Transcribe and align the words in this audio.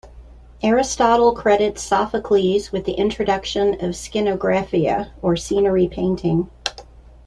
Aristotle 0.63 1.31
credits 1.33 1.83
Sophocles 1.83 2.71
with 2.71 2.85
the 2.85 2.93
introduction 2.93 3.75
of 3.85 3.91
"skenographia", 3.91 5.11
or 5.21 5.35
scenery-painting. 5.35 6.49